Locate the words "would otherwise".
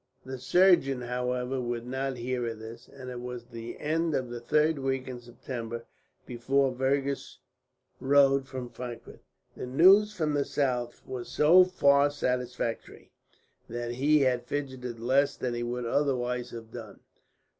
15.61-16.49